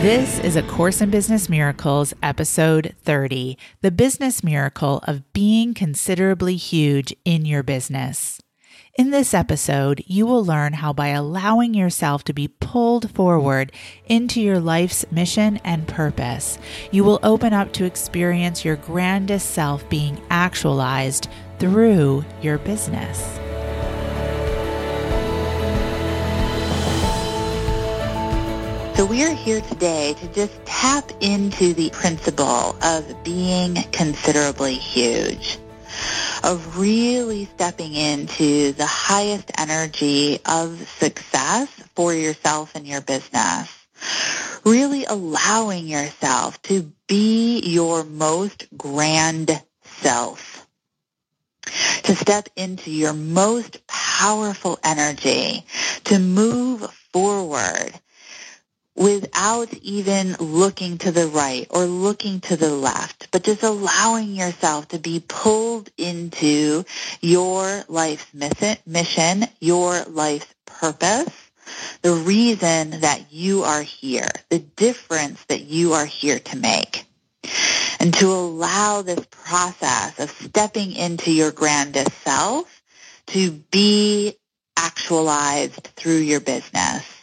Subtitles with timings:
[0.00, 6.56] This is A Course in Business Miracles, episode 30 The Business Miracle of Being Considerably
[6.56, 8.40] Huge in Your Business.
[8.94, 13.72] In this episode, you will learn how by allowing yourself to be pulled forward
[14.06, 16.58] into your life's mission and purpose,
[16.90, 21.28] you will open up to experience your grandest self being actualized
[21.58, 23.39] through your business.
[29.00, 35.56] So we are here today to just tap into the principle of being considerably huge,
[36.44, 43.74] of really stepping into the highest energy of success for yourself and your business.
[44.66, 50.66] Really allowing yourself to be your most grand self.
[52.02, 55.64] To step into your most powerful energy,
[56.04, 56.82] to move
[57.14, 57.98] forward
[59.00, 64.88] without even looking to the right or looking to the left, but just allowing yourself
[64.88, 66.84] to be pulled into
[67.22, 71.32] your life's mission, your life's purpose,
[72.02, 77.06] the reason that you are here, the difference that you are here to make.
[78.00, 82.82] And to allow this process of stepping into your grandest self
[83.28, 84.36] to be
[84.76, 87.19] actualized through your business.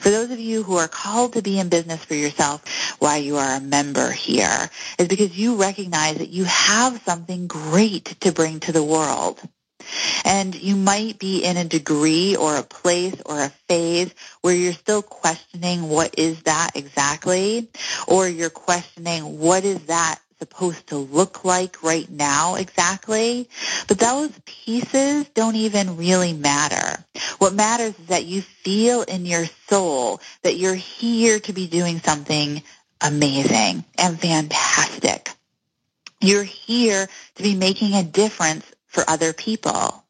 [0.00, 3.36] For those of you who are called to be in business for yourself, why you
[3.36, 8.60] are a member here is because you recognize that you have something great to bring
[8.60, 9.38] to the world.
[10.24, 14.72] And you might be in a degree or a place or a phase where you're
[14.72, 17.68] still questioning what is that exactly,
[18.08, 23.48] or you're questioning what is that supposed to look like right now exactly.
[23.86, 27.04] But those pieces don't even really matter.
[27.38, 32.00] What matters is that you feel in your soul that you're here to be doing
[32.00, 32.62] something
[33.00, 35.30] amazing and fantastic.
[36.20, 40.04] You're here to be making a difference for other people.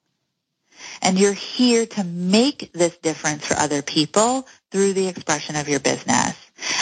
[1.03, 5.81] And you're here to make this difference for other people through the expression of your
[5.81, 6.37] business.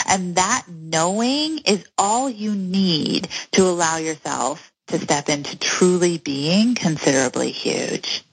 [0.07, 6.75] And that knowing is all you need to allow yourself to step into truly being
[6.75, 8.23] considerably huge.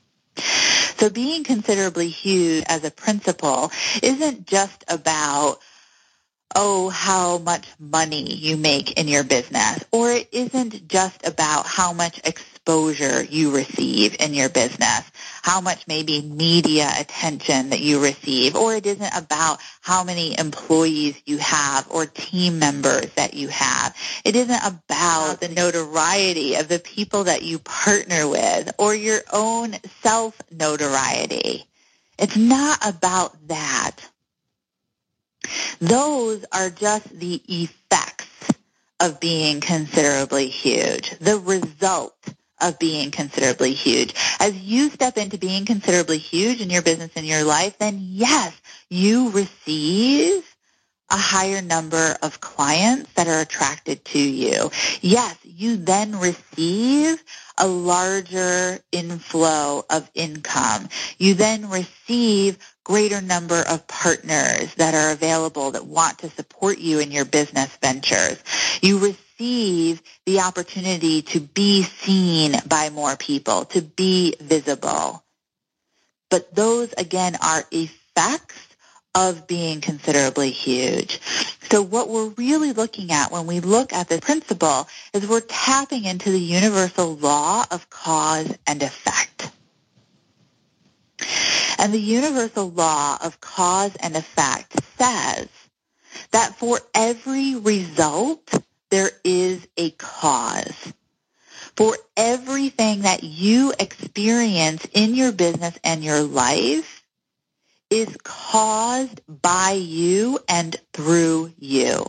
[0.97, 3.71] So being considerably huge as a principle
[4.03, 5.59] isn't just about
[6.55, 11.93] oh, how much money you make in your business, or it isn't just about how
[11.93, 12.21] much
[12.67, 15.09] exposure you receive in your business,
[15.43, 21.15] how much maybe media attention that you receive, or it isn't about how many employees
[21.27, 23.97] you have or team members that you have.
[24.25, 29.77] It isn't about the notoriety of the people that you partner with or your own
[30.03, 31.65] self-notoriety.
[32.19, 33.93] It's not about that.
[35.81, 38.27] Those are just the effects
[38.99, 42.17] of being considerably huge, the result
[42.61, 44.15] of being considerably huge.
[44.41, 48.59] As you step into being considerably huge in your business and your life, then yes,
[48.89, 50.45] you receive
[51.11, 54.71] a higher number of clients that are attracted to you.
[55.01, 57.23] Yes, you then receive
[57.59, 60.89] a larger inflow of income.
[61.19, 66.99] You then receive greater number of partners that are available that want to support you
[66.99, 68.43] in your business ventures.
[68.83, 75.23] You receive the opportunity to be seen by more people, to be visible.
[76.31, 78.77] But those again are effects
[79.15, 81.21] of being considerably huge.
[81.71, 86.05] So what we're really looking at when we look at this principle is we're tapping
[86.05, 89.51] into the universal law of cause and effect.
[91.79, 95.49] And the universal law of cause and effect says
[96.33, 98.53] that for every result,
[98.91, 100.93] there is a cause.
[101.77, 106.97] For everything that you experience in your business and your life,
[107.91, 112.05] is caused by you and through you.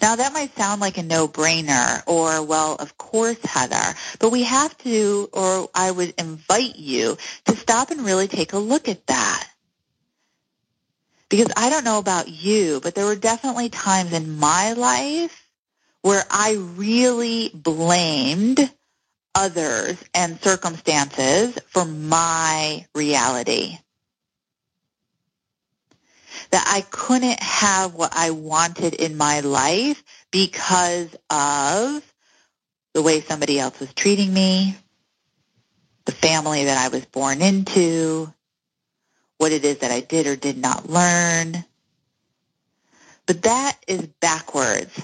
[0.00, 4.76] Now that might sound like a no-brainer or, well, of course, Heather, but we have
[4.78, 7.16] to, or I would invite you
[7.46, 9.48] to stop and really take a look at that.
[11.28, 15.43] Because I don't know about you, but there were definitely times in my life
[16.04, 18.70] where I really blamed
[19.34, 23.78] others and circumstances for my reality.
[26.50, 32.14] That I couldn't have what I wanted in my life because of
[32.92, 34.76] the way somebody else was treating me,
[36.04, 38.30] the family that I was born into,
[39.38, 41.64] what it is that I did or did not learn.
[43.24, 45.03] But that is backwards.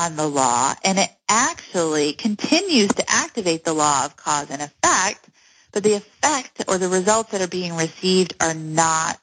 [0.00, 5.28] On the law, and it actually continues to activate the law of cause and effect,
[5.72, 9.20] but the effect or the results that are being received are not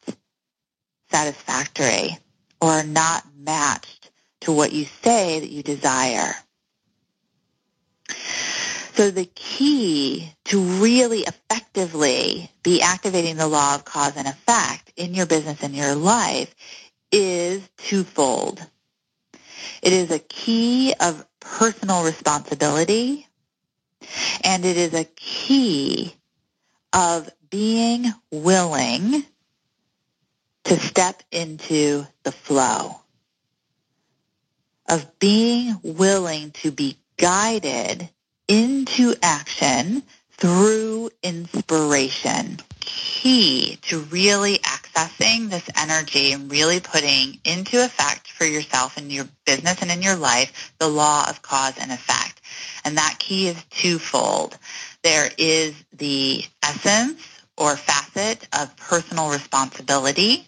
[1.09, 2.19] satisfactory
[2.61, 6.35] or are not matched to what you say that you desire.
[8.93, 15.15] So the key to really effectively be activating the law of cause and effect in
[15.15, 16.53] your business and your life
[17.11, 18.63] is twofold.
[19.81, 23.27] It is a key of personal responsibility
[24.43, 26.13] and it is a key
[26.93, 29.23] of being willing
[30.65, 32.99] to step into the flow,
[34.89, 38.09] of being willing to be guided
[38.47, 42.59] into action through inspiration.
[42.89, 49.27] Key to really accessing this energy and really putting into effect for yourself and your
[49.45, 52.39] business and in your life the law of cause and effect.
[52.85, 54.57] And that key is twofold.
[55.03, 57.21] There is the essence
[57.57, 60.47] or facet of personal responsibility.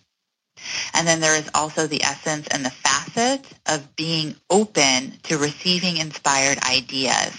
[0.94, 5.98] And then there is also the essence and the facet of being open to receiving
[5.98, 7.34] inspired ideas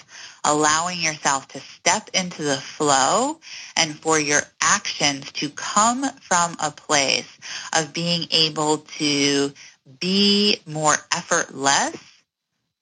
[0.44, 3.38] allowing yourself to step into the flow
[3.76, 7.38] and for your actions to come from a place
[7.76, 9.52] of being able to
[9.98, 11.96] be more effortless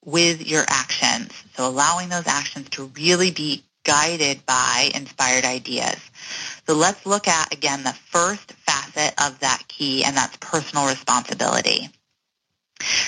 [0.05, 1.31] with your actions.
[1.55, 5.97] So allowing those actions to really be guided by inspired ideas.
[6.67, 11.89] So let's look at, again, the first facet of that key, and that's personal responsibility.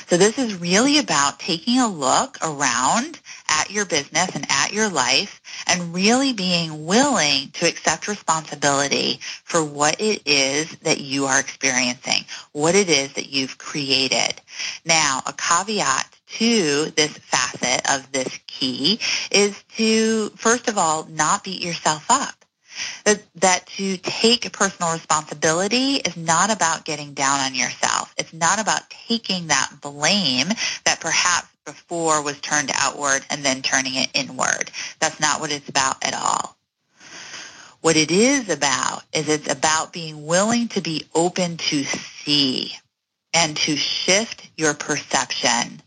[0.08, 3.20] So this is really about taking a look around
[3.62, 9.64] at your business and at your life and really being willing to accept responsibility for
[9.64, 14.42] what it is that you are experiencing, what it is that you've created.
[14.86, 19.00] Now, a caveat to this facet of this key
[19.30, 22.34] is to, first of all, not beat yourself up
[23.06, 28.14] that, that to take personal responsibility is not about getting down on yourself.
[28.18, 30.48] It's not about taking that blame
[30.86, 34.72] that perhaps before was turned outward and then turning it inward.
[35.00, 36.58] That's not what it's about at all.
[37.82, 42.76] What it is about is it's about being willing to be open to see
[43.34, 45.82] and to shift your perception.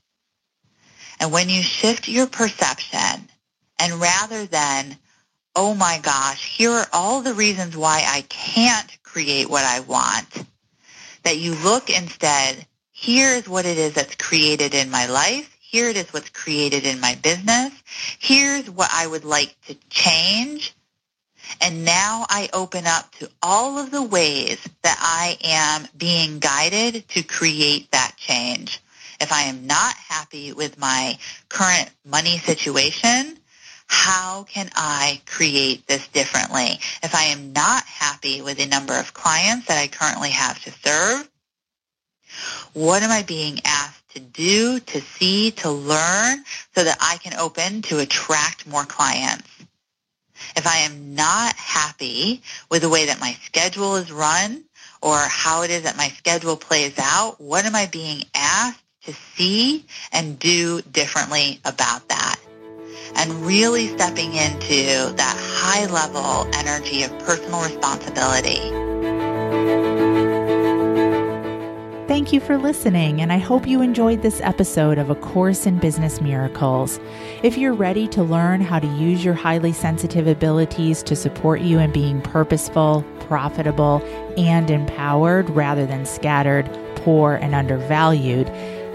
[1.20, 3.28] And when you shift your perception,
[3.78, 4.98] and rather than
[5.56, 10.44] oh my gosh, here are all the reasons why I can't create what I want.
[11.22, 15.53] That you look instead, here's what it is that's created in my life.
[15.74, 17.72] Here it is what's created in my business.
[18.20, 20.72] Here's what I would like to change.
[21.60, 27.08] And now I open up to all of the ways that I am being guided
[27.08, 28.80] to create that change.
[29.20, 33.36] If I am not happy with my current money situation,
[33.88, 36.78] how can I create this differently?
[37.02, 40.70] If I am not happy with the number of clients that I currently have to
[40.70, 41.28] serve,
[42.74, 43.58] what am I being
[44.14, 46.44] to do, to see, to learn
[46.74, 49.48] so that I can open to attract more clients?
[50.56, 54.64] If I am not happy with the way that my schedule is run
[55.00, 59.12] or how it is that my schedule plays out, what am I being asked to
[59.34, 62.40] see and do differently about that?
[63.16, 68.83] and really stepping into that high level energy of personal responsibility.
[72.14, 75.80] Thank you for listening, and I hope you enjoyed this episode of A Course in
[75.80, 77.00] Business Miracles.
[77.42, 81.80] If you're ready to learn how to use your highly sensitive abilities to support you
[81.80, 84.00] in being purposeful, profitable,
[84.36, 88.46] and empowered rather than scattered, poor, and undervalued,